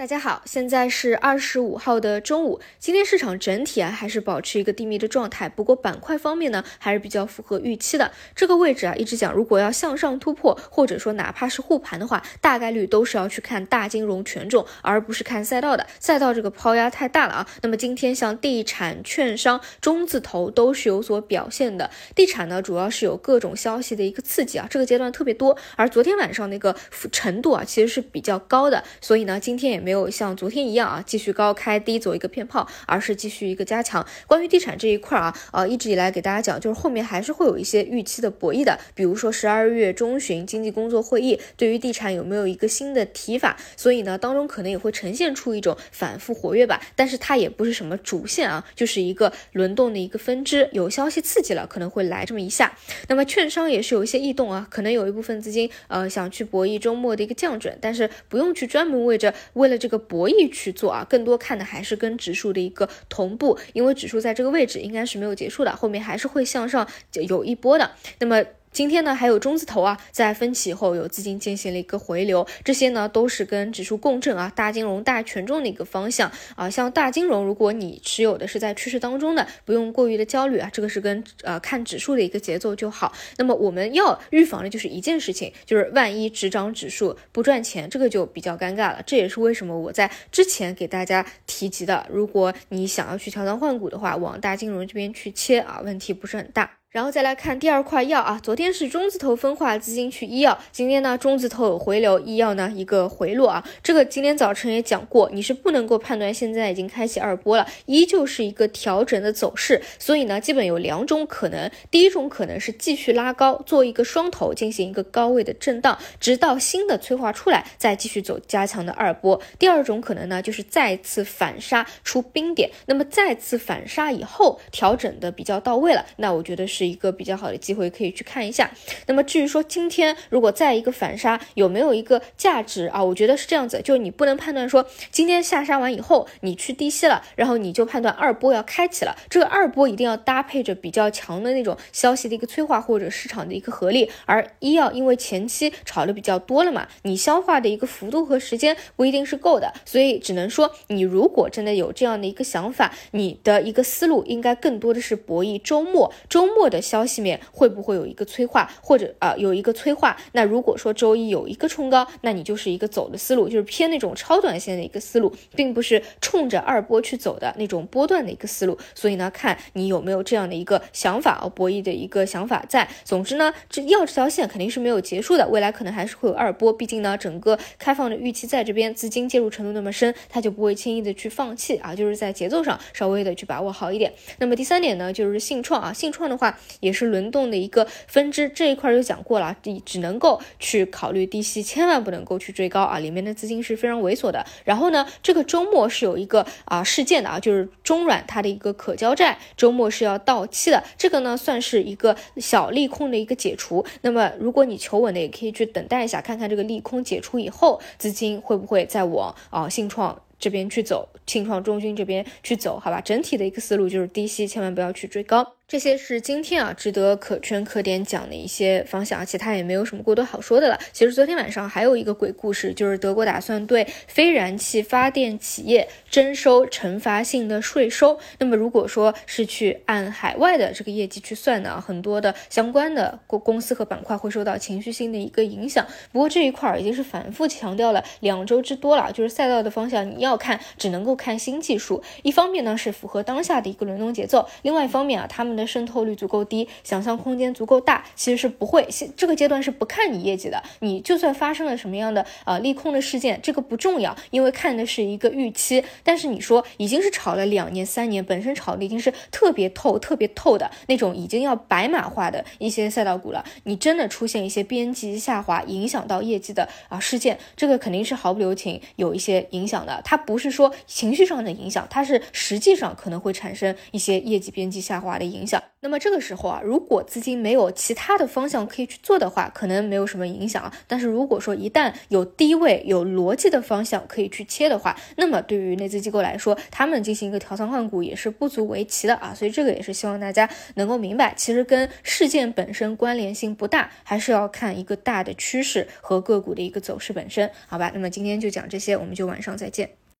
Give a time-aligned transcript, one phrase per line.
[0.00, 2.58] 大家好，现在是二十五号的中午。
[2.78, 8.10] 今天市场整体啊还是保持一个低迷的状态，不过板块方面呢还是比较符合预期的。
[8.34, 15.86] 这个位置啊一直讲，如果要向上突破，或者说哪怕是护盘的话，大概率都是要去看大金融权重，而不是看赛道的。
[15.98, 17.46] 赛道这个抛压太大了啊。
[17.60, 21.90] 那么今天像地产、券商、中字头都是有所表现的。
[22.14, 25.58] 地产呢主要是有各种消息的一个刺激啊，这个阶段特别多。
[25.76, 26.74] 而昨天晚上那个
[27.12, 29.89] 程度啊其实是比较高的，所以呢今天也没。
[29.90, 34.06] 没有像昨天一样啊，继续高开低走一个偏炮，而是继续一个加强。
[34.28, 52.78] 关于地产这一块啊，呃，一直以来给大家讲，就是后面还是会有一些预期的博弈的，比如说十二月中旬经济工作会议对于地产有没有一个新的提法，所以呢，当中可能也会呈现出一种反复活跃吧，但是它也不是什么主线啊，就是一个轮动的一个分支，有消息刺激了，可能会来这么一下。
[53.08, 59.78] 那么券商也是有一些异动啊，可能有一部分资金呃想去博弈周末的一个降准，但是不用去专门为着为了。
[59.78, 67.92] 这个博弈去做啊，更多看的还是跟指数的一个同步，因为指数在这个位置应该是没有结束的，后面还是会向上有一波的。
[68.18, 68.44] 那么。
[68.72, 76.70] 今天呢，还有中字头啊，在分歧后有资金进行了一个回流，这些呢都是跟指数共振啊，大金融大权重的一个方向啊。
[76.70, 83.12] 像大金融，如果你持有的是在趋势当中的，不用过于的焦虑啊，这个是跟呃看指数的一个节奏就好。
[83.38, 89.02] 那么我们要预防的就是一件事情，就是万一只涨指数不赚钱，这个就比较尴尬了。
[89.04, 96.79] 这也是为什么我在之前给大家提及的，如果你想要去调仓换股的话，往大金融这边去切啊，问题不是很大。
[96.92, 103.64] 然后再来看第二块药啊，昨天是中字头分化资金去医药，今天呢中字头有回流，医药呢一个回落啊。
[103.80, 109.80] 这个今天早晨也讲过，你是不能够判断现在已经开启二波了，依旧是一个调整的走势。
[110.00, 119.40] 所以呢，基本有两种可能，第一种可能是继续拉高，做一个双头进行一个高位的震荡，直到新的催化出来，再继续走加强的二波。
[119.60, 126.79] 第二种可能呢，就是再次反杀出冰点，那么再次反杀以后调整的比较到位了，那我觉得是。
[126.80, 128.70] 是一个比较好的机会，可以去看一下。
[129.06, 133.04] 那么至于说今天如果再一个反杀，有没有一个价值啊？
[133.04, 139.14] 我觉得是这样子，就你不能判断说今天下杀完以后你去低吸了，然后你就判断二波要开启了。
[139.28, 144.10] 这个二波一定要搭配着比较强的那种消息的一个催化或者市场的一个合力。
[144.24, 156.69] 而医药因为前期炒的比较多了嘛，你消化的一个幅度和时间不一定是够的，所以只能说你如果真的有这样的一个想法，你的一个思路应该更多的是博弈周末，周末。
[156.70, 160.16] 的消息面会不会有一个催化，或者啊有一个催化？
[160.32, 168.78] 那如果说周一有一个冲高，那你就是一个走的思路，就是偏那种超短线的一个思路，并不是冲着二波去走的那种波段的一个思路。
[168.94, 172.88] 所以呢，看你有没有这样的一个想法哦，博弈的一个想法在。
[173.04, 176.72] 总之呢，这要这条线肯定是没有结束的，未来可能还是会有二波。
[176.72, 184.12] 毕竟呢，整个开放的预期在这边，资金介入程度那么深，它就不会轻易的去放弃啊，就是在节奏上稍微的去把握好一点。
[184.38, 186.59] 那么第三点呢，就是信创啊，信创的话。
[186.80, 192.98] 也是轮动的一个分支，这一块就讲过了，只只能够去考虑低吸，千万不能够去追高啊！
[192.98, 194.44] 里面的资金是非常猥琐的。
[194.64, 203.84] 然后呢，这个周末是有一个啊事件的啊，就是中软它的一个可交债周末是要到期的，这个呢算是一个小利空的一个解除。
[204.02, 213.00] 那么如果你求稳的，也可以去等待一下，看看这个利空解除以后，资金会不会再往啊信创这边去走，信创中军这边去走，好吧？
[213.00, 215.54] 整体的一个思路就是低吸，千万不要去追高。
[215.70, 220.76] 这些是今天啊值得可圈可点讲的一些方向，其他也没有什么过多好说的了。
[220.92, 228.18] 其实昨天晚上还有一个鬼故事，就是德国打算对非燃气发电企业征收惩罚性的税收。
[228.40, 235.86] 那么如果说是去按海外的这个业绩去算呢，很多的相关的公公司和板块会受到情绪性的一个影响。
[236.10, 242.02] 不过这一块已经是反复强调了两周之多了，就是赛道的方向你要看，只能够看新技术。
[242.24, 245.70] 一方面呢是符合当下的一个轮动节奏，另外一方面啊他们的。
[245.70, 248.84] 渗透率足够低，想象空间足够大，其实是不会。
[248.90, 250.60] 现这个阶段是不看你业绩的。
[250.80, 255.84] 你就算发生了什么样的呃利空的事件，这个不重要，因为看的是一个预期。
[256.02, 263.44] 但是你说已经是炒了两年、三年，本身炒的已经是特别透、特别透的那种，已经要白马化的一些赛道股了。
[263.62, 270.02] 你真的出现一些边际下滑，影响到业绩的啊事件，这个肯定是毫不留情有一些影响的。
[270.04, 275.49] 它不是说情绪上的影响，它是实际上可能会产生一些业绩边际下滑的影响。
[275.82, 280.70] 那么这个时候啊，如果资金没有其他的方向可以去做的话，可能没有什么影响啊。
[280.86, 289.32] 但是如果说一旦有低位、有逻辑的方向可以去切的话，那么对于内资机构来说，他们进行一个调仓换股也是不足为奇的啊。
[289.34, 297.90] 所以这个也是希望大家能够明白，其实跟事件本身关联性不大，还是要看一个大的趋势和个股的一个走势本身，好吧？
[297.94, 300.00] 那么今天就讲这些，我们就晚上再见。